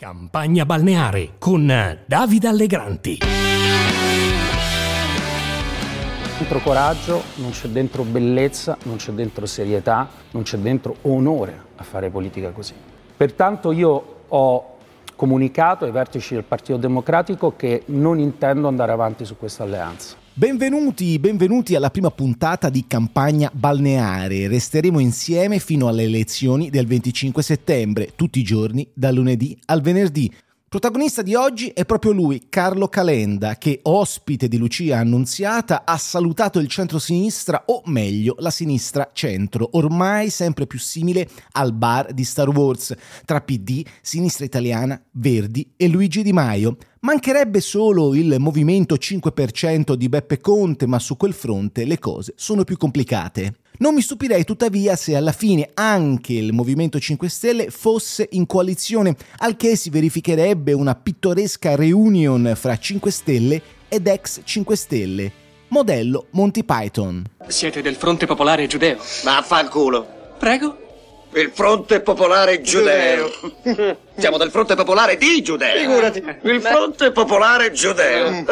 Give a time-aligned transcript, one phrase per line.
[0.00, 1.66] Campagna balneare con
[2.06, 3.18] Davide Allegranti.
[6.38, 11.82] Dentro coraggio non c'è dentro bellezza, non c'è dentro serietà, non c'è dentro onore a
[11.82, 12.74] fare politica così.
[13.16, 14.77] Pertanto io ho
[15.18, 20.14] comunicato ai vertici del Partito Democratico che non intendo andare avanti su questa alleanza.
[20.32, 24.46] Benvenuti, benvenuti alla prima puntata di campagna balneare.
[24.46, 30.32] Resteremo insieme fino alle elezioni del 25 settembre, tutti i giorni, dal lunedì al venerdì.
[30.70, 36.58] Protagonista di oggi è proprio lui, Carlo Calenda, che ospite di Lucia Annunziata ha salutato
[36.58, 42.94] il centro-sinistra, o meglio, la sinistra-centro, ormai sempre più simile al bar di Star Wars,
[43.24, 46.76] tra PD, sinistra italiana, Verdi e Luigi Di Maio.
[47.00, 52.64] Mancherebbe solo il movimento 5% di Beppe Conte, ma su quel fronte le cose sono
[52.64, 53.54] più complicate.
[53.80, 59.14] Non mi stupirei tuttavia se alla fine anche il Movimento 5 Stelle fosse in coalizione,
[59.36, 65.32] al che si verificherebbe una pittoresca reunion fra 5 Stelle ed ex 5 Stelle,
[65.68, 67.24] modello Monty Python.
[67.46, 68.98] Siete del Fronte Popolare Giudeo?
[69.22, 70.34] Ma affanculo.
[70.40, 70.76] Prego?
[71.34, 73.30] Il Fronte Popolare Giudeo.
[74.16, 75.78] Siamo del Fronte Popolare di Giudeo.
[75.78, 76.24] Figurati.
[76.42, 78.44] Il Fronte Popolare Giudeo.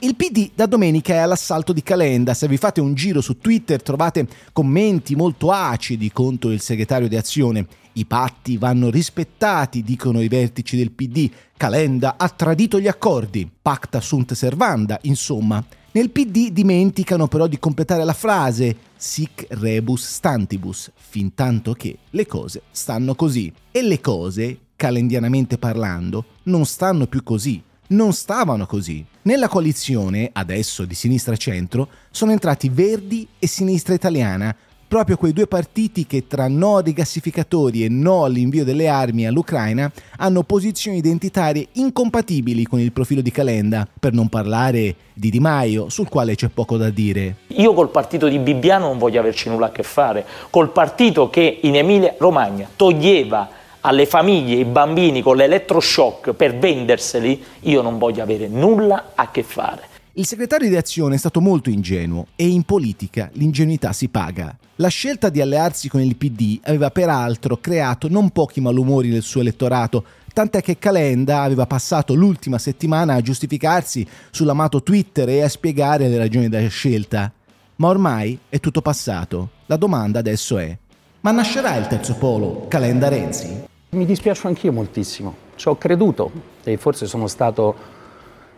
[0.00, 2.34] Il PD da domenica è all'assalto di Calenda.
[2.34, 7.16] Se vi fate un giro su Twitter trovate commenti molto acidi contro il segretario di
[7.16, 7.66] Azione.
[7.92, 11.30] I patti vanno rispettati, dicono i vertici del PD.
[11.56, 13.48] Calenda ha tradito gli accordi.
[13.62, 15.64] Pacta sunt servanda, insomma.
[15.92, 22.26] Nel PD dimenticano però di completare la frase sic rebus stantibus, fin tanto che le
[22.26, 23.50] cose stanno così.
[23.70, 29.04] E le cose, calendianamente parlando, non stanno più così non stavano così.
[29.22, 34.54] Nella coalizione, adesso di sinistra centro, sono entrati Verdi e Sinistra Italiana,
[34.86, 39.90] proprio quei due partiti che tra no ai rigassificatori e no all'invio delle armi all'Ucraina
[40.18, 45.88] hanno posizioni identitarie incompatibili con il profilo di Calenda, per non parlare di Di Maio,
[45.88, 47.36] sul quale c'è poco da dire.
[47.48, 51.60] Io col partito di Bibbiano non voglio averci nulla a che fare, col partito che
[51.62, 58.22] in Emilia Romagna toglieva alle famiglie i bambini con l'elettroshock per venderseli, io non voglio
[58.22, 59.92] avere nulla a che fare.
[60.14, 64.56] Il segretario di Azione è stato molto ingenuo e in politica l'ingenuità si paga.
[64.76, 69.40] La scelta di allearsi con il PD aveva peraltro creato non pochi malumori nel suo
[69.40, 76.08] elettorato, tant'è che Calenda aveva passato l'ultima settimana a giustificarsi sull'amato Twitter e a spiegare
[76.08, 77.30] le ragioni della scelta.
[77.76, 79.50] Ma ormai è tutto passato.
[79.66, 80.76] La domanda adesso è:
[81.20, 83.72] ma nascerà il terzo polo Calenda Renzi?
[83.94, 86.30] Mi dispiace anch'io moltissimo, ci ho creduto
[86.64, 87.76] e forse sono stato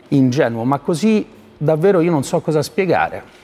[0.09, 1.27] ingenuo, ma così
[1.59, 3.23] davvero io non so cosa spiegare.